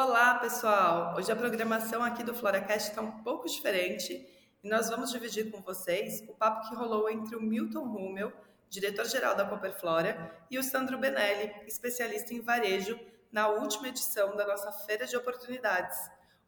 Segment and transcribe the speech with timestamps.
[0.00, 1.16] Olá, pessoal!
[1.18, 4.24] Hoje a programação aqui do FloraCast está um pouco diferente
[4.62, 8.32] e nós vamos dividir com vocês o papo que rolou entre o Milton Rummel,
[8.70, 12.96] diretor-geral da Cooperflora, e o Sandro Benelli, especialista em varejo,
[13.32, 15.98] na última edição da nossa Feira de Oportunidades.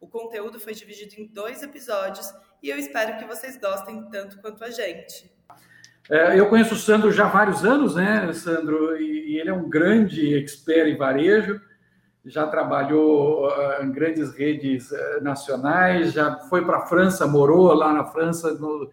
[0.01, 2.33] O conteúdo foi dividido em dois episódios
[2.63, 5.29] e eu espero que vocês gostem tanto quanto a gente.
[6.09, 8.97] É, eu conheço o Sandro já há vários anos, né, Sandro?
[8.97, 11.61] E ele é um grande expert em varejo
[12.25, 17.93] já trabalhou uh, em grandes redes uh, nacionais, já foi para a França, morou lá
[17.93, 18.91] na França, no,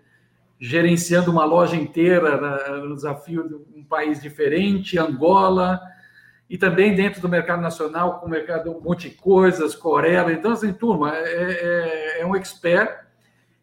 [0.59, 5.79] gerenciando uma loja inteira né, no desafio de um país diferente, Angola,
[6.49, 10.31] e também dentro do mercado nacional, com o mercado multicoisas, Corela.
[10.31, 13.05] Então, assim, turma, é, é, é um expert.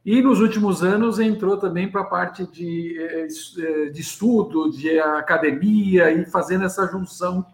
[0.04, 6.10] E nos últimos anos entrou também para a parte de, eh, de estudo, de academia,
[6.10, 7.46] e fazendo essa junção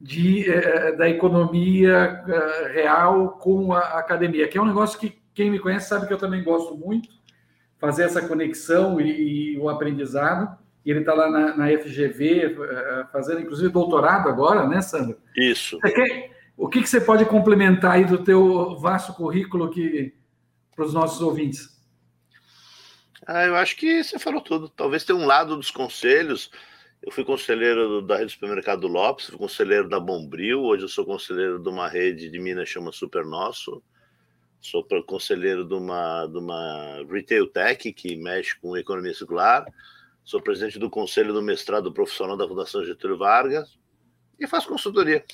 [0.00, 5.50] de, eh, da economia eh, real com a academia, que é um negócio que quem
[5.50, 7.08] me conhece sabe que eu também gosto muito,
[7.78, 10.58] fazer essa conexão e, e o aprendizado.
[10.84, 15.18] E ele está lá na, na, FGV, eh, fazendo inclusive doutorado agora, né, Sandro?
[15.36, 15.78] Isso.
[15.80, 20.14] Quer, o que, que você pode complementar aí do teu vasto currículo que,
[20.74, 21.78] para os nossos ouvintes?
[23.26, 24.68] Ah, eu acho que você falou tudo.
[24.70, 26.50] Talvez tenha um lado dos conselhos
[27.02, 31.58] eu fui conselheiro da rede supermercado Lopes, fui conselheiro da Bombril, hoje eu sou conselheiro
[31.58, 33.82] de uma rede de Minas chama Super Nosso.
[34.60, 39.64] Sou conselheiro de uma, de uma retail tech que mexe com economia circular.
[40.22, 43.78] Sou presidente do conselho do mestrado profissional da Fundação Getúlio Vargas
[44.38, 45.24] e faço consultoria.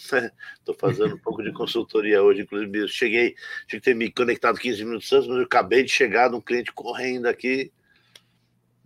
[0.54, 3.34] Estou fazendo um pouco de consultoria hoje, inclusive cheguei,
[3.66, 6.40] tinha que ter me conectado 15 minutos antes, mas eu acabei de chegar de um
[6.40, 7.72] cliente correndo aqui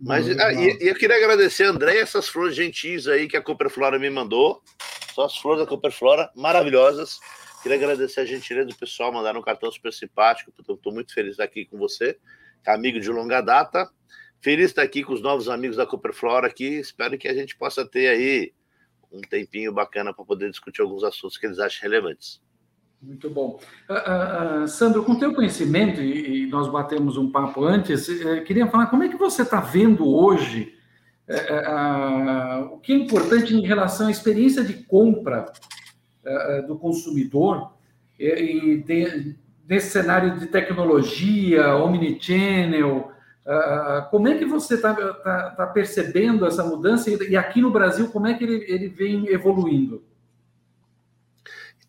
[0.01, 3.99] mas ah, e, e, eu queria agradecer, André, essas flores gentis aí que a Cooperflora
[3.99, 4.63] me mandou.
[5.13, 7.19] São as flores da Cooperflora, maravilhosas.
[7.61, 10.51] Queria agradecer a gentileza do pessoal, mandaram um cartão super simpático.
[10.57, 12.17] Estou muito feliz de estar aqui com você,
[12.65, 13.87] é amigo de longa data.
[14.41, 16.79] Feliz de estar aqui com os novos amigos da Cooperflora aqui.
[16.79, 18.53] Espero que a gente possa ter aí
[19.11, 22.41] um tempinho bacana para poder discutir alguns assuntos que eles acham relevantes.
[23.01, 23.59] Muito bom.
[23.89, 28.67] Uh, uh, Sandro, com teu conhecimento, e, e, nós batemos um papo antes, uh, queria
[28.67, 30.75] falar como é que você está vendo hoje
[32.73, 35.45] o que é importante em relação à experiência de compra
[36.67, 37.71] do consumidor
[38.19, 43.11] e de, nesse cenário de tecnologia, omnichannel,
[44.09, 48.09] como é que você está tá, tá percebendo essa mudança e, e, aqui no Brasil,
[48.09, 50.03] como é que ele, ele vem evoluindo?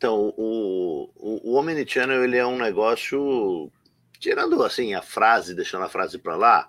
[0.03, 3.71] Então, o, o, o Omnichannel ele é um negócio,
[4.19, 6.67] tirando assim a frase, deixando a frase para lá,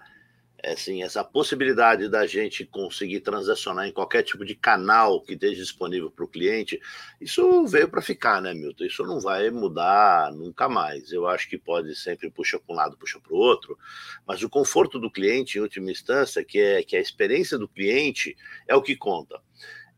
[0.62, 5.64] é, assim, essa possibilidade da gente conseguir transacionar em qualquer tipo de canal que esteja
[5.64, 6.80] disponível para o cliente,
[7.20, 8.84] isso veio para ficar, né, Milton?
[8.84, 11.12] Isso não vai mudar nunca mais.
[11.12, 13.76] Eu acho que pode sempre puxar para um lado, puxa para o outro,
[14.28, 18.38] mas o conforto do cliente, em última instância, que é que a experiência do cliente
[18.68, 19.42] é o que conta.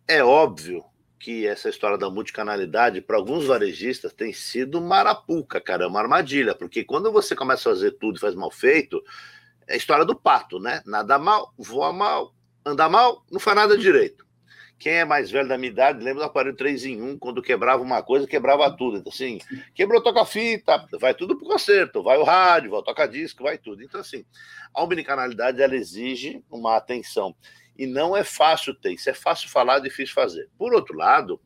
[0.08, 0.86] É óbvio
[1.26, 6.54] que essa história da multicanalidade, para alguns varejistas, tem sido marapuca, cara, é uma armadilha,
[6.54, 9.04] porque quando você começa a fazer tudo e faz mal feito,
[9.68, 10.84] é a história do pato, né?
[10.86, 14.24] Nada mal, voa mal, anda mal, não faz nada direito.
[14.78, 17.82] Quem é mais velho da minha idade lembra do aparelho 3 em 1, quando quebrava
[17.82, 18.98] uma coisa, quebrava tudo.
[18.98, 19.40] Então, assim,
[19.74, 23.82] quebrou toca-fita, vai tudo para o conserto, vai o rádio, vai o toca-disco, vai tudo.
[23.82, 24.24] Então, assim,
[24.72, 27.36] a omnicanalidade ela exige uma atenção.
[27.78, 30.50] E não é fácil ter, isso é fácil falar, difícil fazer.
[30.58, 31.40] Por outro lado,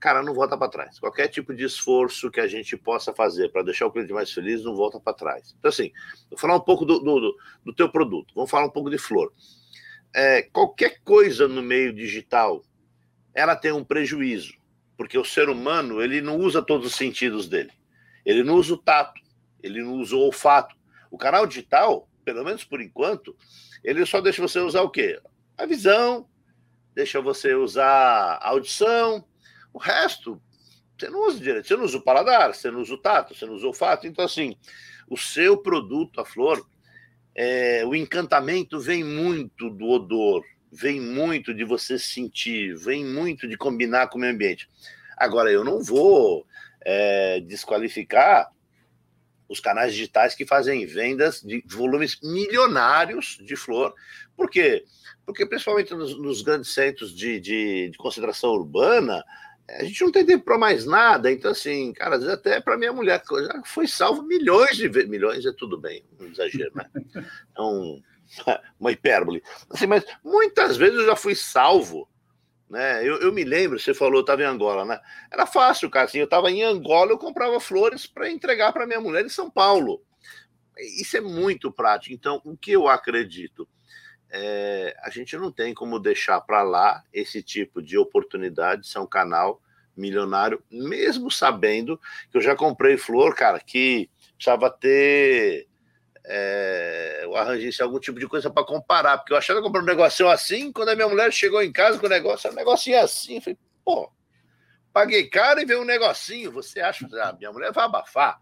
[0.00, 0.98] cara, não volta para trás.
[0.98, 4.62] Qualquer tipo de esforço que a gente possa fazer para deixar o cliente mais feliz,
[4.62, 5.54] não volta para trás.
[5.58, 5.92] Então, assim,
[6.30, 9.32] vou falar um pouco do, do, do teu produto, vamos falar um pouco de flor.
[10.14, 12.64] É, qualquer coisa no meio digital,
[13.34, 14.54] ela tem um prejuízo,
[14.96, 17.70] porque o ser humano, ele não usa todos os sentidos dele.
[18.24, 19.20] Ele não usa o tato,
[19.62, 20.76] ele não usa o olfato.
[21.10, 23.36] O canal digital, pelo menos por enquanto,
[23.82, 25.20] ele só deixa você usar o quê?
[25.58, 26.28] A visão,
[26.94, 29.24] deixa você usar a audição,
[29.72, 30.40] o resto
[30.98, 33.46] você não usa direito, você não usa o paladar, você não usa o tato, você
[33.46, 34.06] não usa o olfato.
[34.06, 34.56] Então, assim,
[35.08, 36.66] o seu produto, a flor,
[37.36, 43.56] é, o encantamento vem muito do odor, vem muito de você sentir, vem muito de
[43.56, 44.68] combinar com o meio ambiente.
[45.16, 46.44] Agora, eu não vou
[46.84, 48.50] é, desqualificar
[49.48, 53.94] os canais digitais que fazem vendas de volumes milionários de flor,
[54.36, 54.84] porque
[55.24, 59.22] porque principalmente nos, nos grandes centros de, de, de, concentração urbana,
[59.68, 61.30] a gente não tem tempo para mais nada.
[61.30, 65.10] Então, assim, cara, às vezes até para minha mulher, já foi salvo milhões de vezes.
[65.10, 66.86] Milhões é tudo bem, um exagero, né?
[67.54, 68.02] É um,
[68.80, 69.42] uma hipérbole.
[69.68, 72.08] Assim, mas muitas vezes eu já fui salvo
[72.68, 73.06] Né?
[73.06, 75.00] Eu, eu me lembro, você falou, estava em Angola, né?
[75.30, 76.06] Era fácil, cara.
[76.06, 79.50] Assim, eu estava em Angola, eu comprava flores para entregar para minha mulher em São
[79.50, 80.02] Paulo.
[81.00, 82.14] Isso é muito prático.
[82.14, 83.66] Então, o que eu acredito?
[84.30, 89.06] É, a gente não tem como deixar para lá esse tipo de oportunidade, ser um
[89.06, 89.62] canal
[89.96, 91.98] milionário, mesmo sabendo
[92.30, 95.67] que eu já comprei flor, cara, que precisava ter
[96.30, 99.86] é, eu arranjei algum tipo de coisa para comparar, porque eu achava que comprar um
[99.86, 103.00] negócio assim, quando a minha mulher chegou em casa com o negócio, era um negocinho
[103.00, 104.12] assim, eu falei, pô,
[104.92, 108.38] paguei caro e veio um negocinho, você acha, ah, minha mulher vai abafar.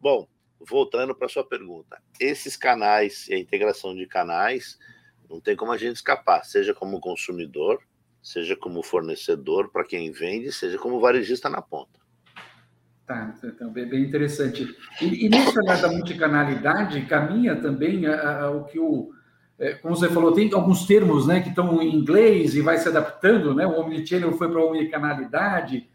[0.00, 0.26] Bom,
[0.58, 4.78] voltando para sua pergunta, esses canais e a integração de canais,
[5.28, 7.82] não tem como a gente escapar, seja como consumidor,
[8.22, 12.00] seja como fornecedor para quem vende, seja como varejista na ponta.
[13.06, 14.64] Tá, também bem interessante.
[15.00, 19.10] E, e nesse olhar da multicanalidade, caminha também a, a, o que o.
[19.58, 22.88] É, como você falou, tem alguns termos né, que estão em inglês e vai se
[22.88, 23.66] adaptando, né?
[23.66, 25.88] O omnichannel foi para a omnicanalidade,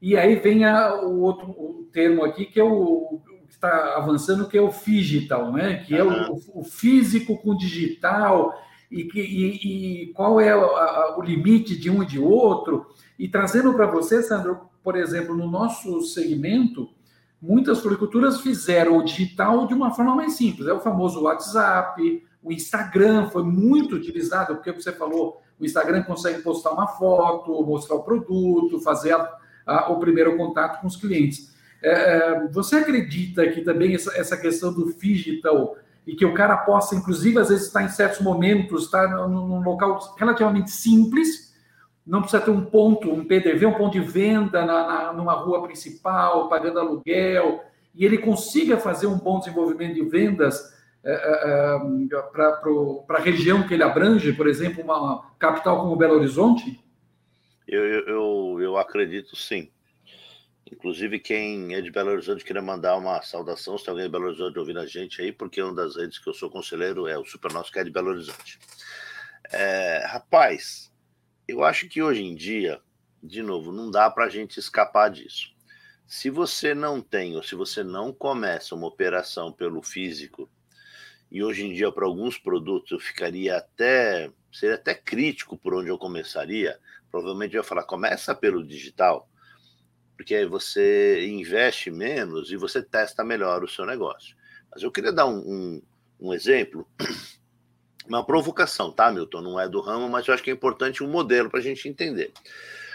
[0.00, 4.48] e aí vem a, o outro o termo aqui, que é o, que está avançando,
[4.48, 5.84] que é o digital, né?
[5.86, 8.54] Que é o, o físico com digital,
[8.90, 12.86] e, que, e, e qual é o limite de um e de outro.
[13.18, 16.90] E trazendo para você, Sandro, por exemplo, no nosso segmento,
[17.40, 20.68] muitas floriculturas fizeram o digital de uma forma mais simples.
[20.68, 26.42] É o famoso WhatsApp, o Instagram foi muito utilizado, porque você falou, o Instagram consegue
[26.42, 31.54] postar uma foto, mostrar o produto, fazer a, a, o primeiro contato com os clientes.
[31.82, 35.76] É, é você acredita que também essa, essa questão do digital
[36.06, 39.98] e que o cara possa, inclusive, às vezes estar em certos momentos, estar num local
[40.18, 41.53] relativamente simples,
[42.06, 45.62] não precisa ter um ponto, um PDV, um ponto de venda na, na, numa rua
[45.62, 47.62] principal, pagando aluguel,
[47.94, 51.78] e ele consiga fazer um bom desenvolvimento de vendas é, é,
[52.32, 56.80] para a região que ele abrange, por exemplo, uma capital como Belo Horizonte?
[57.66, 59.70] Eu, eu, eu acredito sim.
[60.70, 64.26] Inclusive, quem é de Belo Horizonte queria mandar uma saudação, se tem alguém de Belo
[64.26, 67.24] Horizonte ouvindo a gente aí, porque uma das redes que eu sou conselheiro é o
[67.24, 68.58] Super Nosso, que é de Belo Horizonte.
[69.52, 70.90] É, rapaz,
[71.46, 72.80] eu acho que hoje em dia,
[73.22, 75.54] de novo, não dá para a gente escapar disso.
[76.06, 80.50] Se você não tem, ou se você não começa uma operação pelo físico,
[81.30, 85.88] e hoje em dia, para alguns produtos, eu ficaria até, seria até crítico por onde
[85.88, 86.78] eu começaria,
[87.10, 89.28] provavelmente eu ia falar, começa pelo digital,
[90.16, 94.36] porque aí você investe menos e você testa melhor o seu negócio.
[94.70, 95.82] Mas eu queria dar um, um,
[96.20, 96.88] um exemplo
[98.06, 99.40] uma provocação, tá, Milton?
[99.40, 101.88] Não é do ramo, mas eu acho que é importante um modelo para a gente
[101.88, 102.32] entender.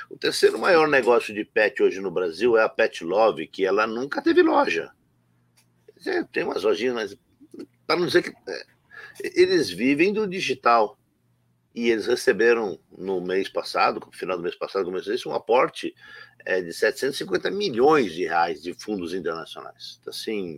[0.10, 3.86] O terceiro maior negócio de pet hoje no Brasil é a Pet Love, que ela
[3.86, 4.92] nunca teve loja.
[6.32, 7.18] Tem umas lojinhas, mas
[7.86, 8.30] para não dizer que.
[8.30, 8.66] É,
[9.22, 10.98] eles vivem do digital.
[11.74, 15.94] E eles receberam no mês passado, no final do mês passado, começou isso, um aporte
[16.44, 20.00] é, de 750 milhões de reais de fundos internacionais.
[20.02, 20.58] Então, assim,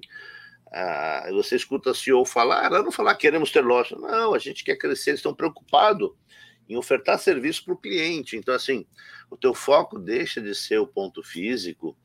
[0.71, 3.95] ah, você escuta a CEO falar, ela não falar queremos ter loja.
[3.97, 6.11] Não, a gente quer crescer, eles estão preocupados
[6.69, 8.37] em ofertar serviço para o cliente.
[8.37, 8.85] Então, assim,
[9.29, 11.97] o teu foco deixa de ser o ponto físico,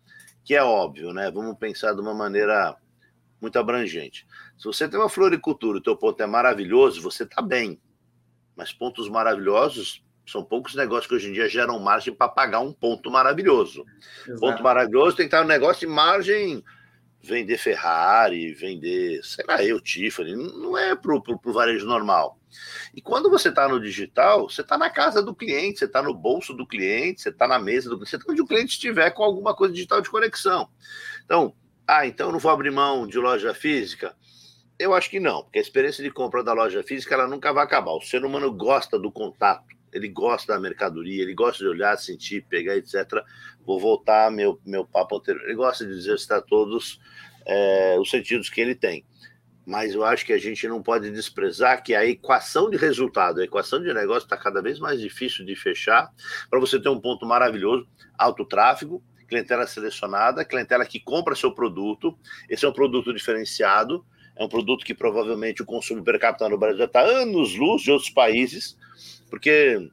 [0.44, 1.30] que é óbvio, né?
[1.30, 2.76] Vamos pensar de uma maneira
[3.40, 4.26] muito abrangente.
[4.58, 7.80] Se você tem uma floricultura, o teu ponto é maravilhoso, você está bem.
[8.56, 12.72] Mas pontos maravilhosos são poucos negócios que hoje em dia geram margem para pagar um
[12.72, 13.84] ponto maravilhoso.
[14.26, 14.40] Exato.
[14.40, 16.64] Ponto maravilhoso tem que estar um negócio de margem
[17.26, 22.38] vender Ferrari, vender, sei lá, eu, Tiffany, não é para o varejo normal.
[22.94, 26.14] E quando você está no digital, você está na casa do cliente, você está no
[26.14, 29.10] bolso do cliente, você está na mesa do cliente, você está onde o cliente estiver
[29.10, 30.68] com alguma coisa digital de conexão.
[31.24, 31.54] Então,
[31.86, 34.16] ah, então eu não vou abrir mão de loja física?
[34.78, 37.64] Eu acho que não, porque a experiência de compra da loja física ela nunca vai
[37.64, 37.92] acabar.
[37.92, 42.44] O ser humano gosta do contato, ele gosta da mercadoria, ele gosta de olhar, sentir,
[42.48, 42.94] pegar, etc.
[43.64, 45.44] Vou voltar meu, meu papo anterior.
[45.44, 47.00] Ele gosta de exercitar todos
[47.46, 49.04] é, os sentidos que ele tem.
[49.66, 53.44] Mas eu acho que a gente não pode desprezar que a equação de resultado, a
[53.44, 56.12] equação de negócio está cada vez mais difícil de fechar
[56.48, 62.16] para você ter um ponto maravilhoso, alto tráfego, clientela selecionada, clientela que compra seu produto.
[62.48, 66.58] Esse é um produto diferenciado, é um produto que provavelmente o consumo per capita no
[66.58, 68.76] Brasil está anos luz de outros países,
[69.36, 69.90] porque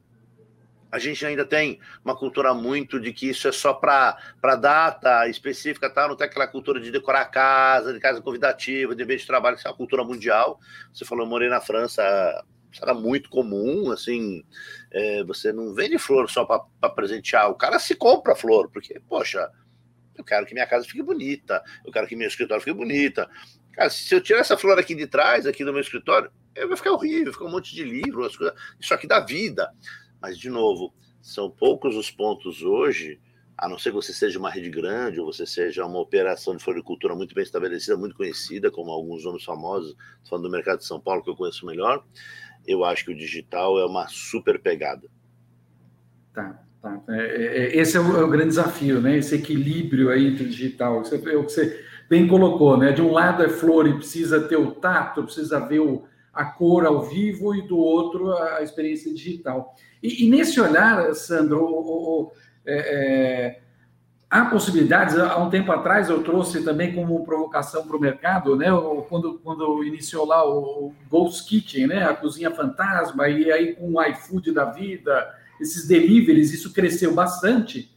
[0.90, 4.16] a gente ainda tem uma cultura muito de que isso é só para
[4.58, 6.08] data específica, tá?
[6.08, 9.58] não tem aquela cultura de decorar a casa, de casa convidativa, de ambiente de trabalho,
[9.58, 10.58] que é uma cultura mundial.
[10.94, 12.02] Você falou, eu morei na França,
[12.82, 14.46] era muito comum, assim,
[14.94, 19.52] é, você não vende flor só para presentear, o cara se compra flor, porque, poxa,
[20.18, 23.30] eu quero que minha casa fique bonita, eu quero que meu escritório fique bonita.
[23.74, 26.92] Cara, se eu tirar essa flor aqui de trás, aqui do meu escritório, vai ficar
[26.92, 29.72] horrível, ficar um monte de livro, as coisas, isso aqui dá vida.
[30.22, 33.20] Mas, de novo, São poucos os pontos hoje,
[33.58, 36.64] a não ser que você seja uma rede grande ou você seja uma operação de
[36.64, 39.96] floricultura muito bem estabelecida, muito conhecida, como alguns nomes famosos,
[40.28, 42.04] falando do mercado de São Paulo, que eu conheço melhor,
[42.68, 45.08] eu acho que o digital é uma super pegada.
[46.34, 47.02] Tá, tá.
[47.10, 49.18] É, é, é esse é o, é o, grande desafio, né?
[49.18, 51.02] Esse equilíbrio aí entre o digital.
[51.02, 52.92] Isso é o que você bem colocou, né?
[52.92, 56.86] De um lado é flor e precisa ter o tato, precisa ver o, a cor
[56.86, 59.76] ao vivo, e do outro a, experiência digital.
[60.02, 62.32] E, e, nesse olhar, Sandro, o, o,
[62.66, 63.60] é, é,
[64.30, 65.16] há possibilidades.
[65.16, 68.68] Há um tempo atrás eu trouxe também como provocação para o mercado, né?
[69.08, 72.04] Quando, quando iniciou lá o Ghost Kitchen, né?
[72.04, 77.94] A cozinha fantasma, e aí com o iFood da vida, esses deliveries, isso cresceu bastante.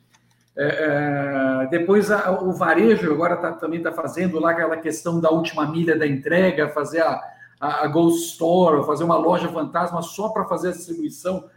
[0.58, 5.30] É, é, depois a, o varejo agora tá, também está fazendo lá aquela questão da
[5.30, 7.20] última milha da entrega, fazer a,
[7.60, 11.48] a, a Ghost Store, fazer uma loja fantasma só para fazer a distribuição.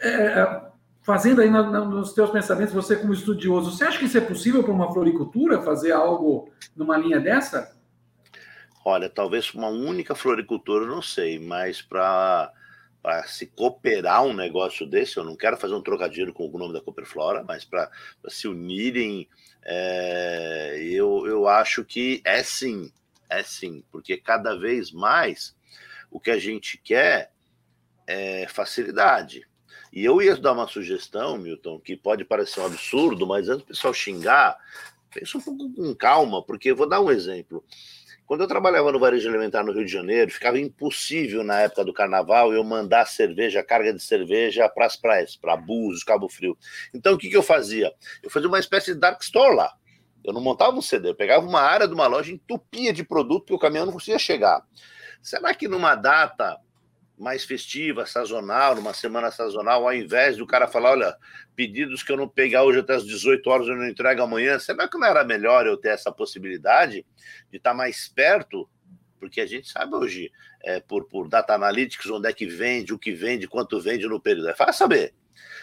[0.00, 0.62] É,
[1.02, 4.22] fazendo aí na, na, nos teus pensamentos, você como estudioso, você acha que isso é
[4.22, 7.76] possível para uma floricultura fazer algo numa linha dessa?
[8.84, 12.52] Olha, talvez uma única floricultura, não sei, mas para
[13.02, 16.72] para se cooperar um negócio desse, eu não quero fazer um trocadilho com o nome
[16.72, 17.90] da Cooperflora, mas para
[18.28, 19.28] se unirem,
[19.62, 22.90] é, eu, eu acho que é sim,
[23.28, 25.54] é sim, porque cada vez mais
[26.10, 27.32] o que a gente quer
[28.06, 29.46] é facilidade.
[29.92, 33.68] E eu ia dar uma sugestão, Milton, que pode parecer um absurdo, mas antes do
[33.68, 34.58] pessoal xingar,
[35.12, 37.64] pensa um pouco com calma, porque eu vou dar um exemplo.
[38.26, 41.92] Quando eu trabalhava no varejo alimentar no Rio de Janeiro, ficava impossível na época do
[41.92, 46.56] carnaval eu mandar cerveja, carga de cerveja para as praias, para Búzios, Cabo Frio.
[46.92, 47.92] Então o que, que eu fazia?
[48.22, 49.72] Eu fazia uma espécie de dark store lá.
[50.24, 53.46] Eu não montava um CD, eu pegava uma área de uma loja, entupia de produto
[53.46, 54.62] que o caminhão não conseguia chegar.
[55.22, 56.58] Será que numa data
[57.18, 61.16] mais festiva, sazonal, numa semana sazonal, ao invés do cara falar, olha,
[61.54, 64.88] pedidos que eu não pegar hoje até as 18 horas eu não entrego amanhã, será
[64.88, 67.06] que não era melhor eu ter essa possibilidade
[67.50, 68.68] de estar mais perto?
[69.20, 70.30] Porque a gente sabe hoje,
[70.62, 74.20] é, por, por data analytics, onde é que vende, o que vende, quanto vende no
[74.20, 74.50] período.
[74.50, 75.14] É fácil saber.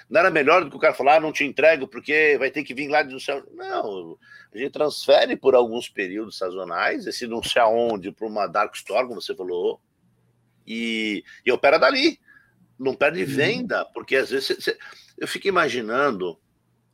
[0.09, 2.63] Não era melhor do que o cara falar, ah, não te entrego porque vai ter
[2.63, 4.17] que vir lá de não sei Não,
[4.53, 9.07] a gente transfere por alguns períodos sazonais, esse não sei aonde, para uma dark store,
[9.07, 9.81] como você falou,
[10.65, 12.19] e, e opera dali.
[12.77, 13.29] Não perde uhum.
[13.29, 14.75] venda, porque às vezes
[15.17, 16.39] eu fico imaginando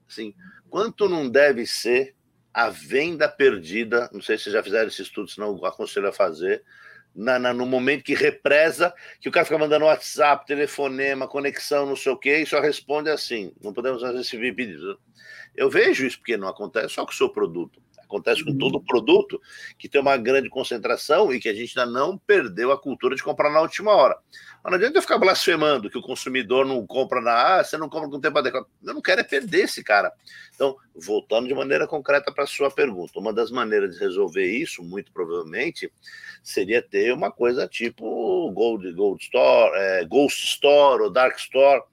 [0.08, 0.34] assim,
[0.70, 2.16] quanto não deve ser
[2.54, 4.10] a venda perdida.
[4.12, 6.64] Não sei se vocês já fizeram esse estudo, senão aconselho a fazer.
[7.18, 11.96] Na, na, no momento que represa, que o cara fica mandando WhatsApp, telefonema, conexão, não
[11.96, 15.00] sei o quê, e só responde assim: não podemos fazer esse pedido.
[15.56, 17.82] Eu vejo isso porque não acontece só com o seu produto.
[18.08, 18.84] Acontece com todo uhum.
[18.84, 19.40] produto
[19.78, 23.24] que tem uma grande concentração e que a gente ainda não perdeu a cultura de
[23.24, 24.18] comprar na última hora.
[24.64, 27.60] Mas não adianta eu ficar blasfemando que o consumidor não compra na.
[27.60, 28.66] Ah, você não compra com tempo adequado.
[28.84, 30.12] Eu não quero é perder esse cara.
[30.56, 34.84] Então, voltando de maneira concreta para a sua pergunta, uma das maneiras de resolver isso,
[34.84, 35.92] muito provavelmente,
[36.44, 41.84] seria ter uma coisa tipo Gold, Gold Store, é, Ghost Store ou Dark Store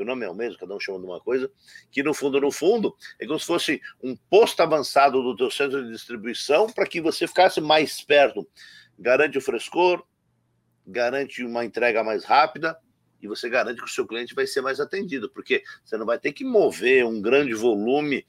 [0.00, 1.50] que o nome é o mesmo, cada um chama de uma coisa,
[1.90, 5.84] que no fundo, no fundo, é como se fosse um posto avançado do teu centro
[5.84, 8.48] de distribuição para que você ficasse mais perto.
[8.98, 10.02] Garante o frescor,
[10.86, 12.78] garante uma entrega mais rápida
[13.20, 16.18] e você garante que o seu cliente vai ser mais atendido, porque você não vai
[16.18, 18.24] ter que mover um grande volume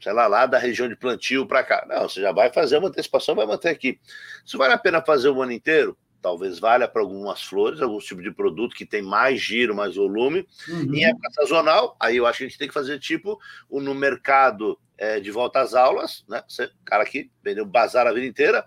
[0.00, 1.86] sei lá, lá da região de plantio para cá.
[1.88, 4.00] Não, você já vai fazer uma antecipação, vai manter aqui.
[4.44, 5.96] Isso vale a pena fazer o ano inteiro?
[6.22, 10.46] Talvez valha para algumas flores, alguns tipos de produto que tem mais giro, mais volume.
[10.68, 10.94] Uhum.
[10.94, 13.38] Em época sazonal, aí eu acho que a gente tem que fazer tipo
[13.68, 16.42] o no mercado é, de volta às aulas, né?
[16.48, 18.64] Você, cara aqui vendeu bazar a vida inteira.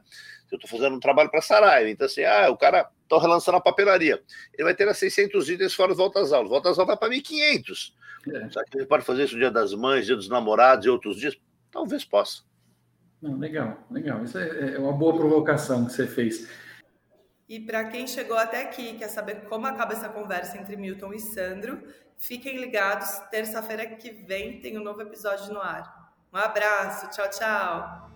[0.52, 3.62] Eu estou fazendo um trabalho para Saraiva, então assim, ah, o cara está relançando a
[3.62, 4.22] papelaria.
[4.54, 6.50] Ele vai ter as 600 itens fora de volta às aulas.
[6.50, 7.94] Volta às aulas vai para 1.500.
[8.28, 8.50] É.
[8.50, 11.18] Será que ele pode fazer isso no dia das mães, dia dos namorados e outros
[11.18, 11.38] dias?
[11.72, 12.44] Talvez possa.
[13.22, 14.24] Não, legal, legal.
[14.24, 16.48] Isso é, é uma boa provocação que você fez.
[17.48, 21.20] E para quem chegou até aqui quer saber como acaba essa conversa entre Milton e
[21.20, 21.82] Sandro,
[22.18, 23.20] fiquem ligados.
[23.30, 26.12] Terça-feira que vem tem um novo episódio no ar.
[26.34, 28.12] Um abraço, tchau, tchau.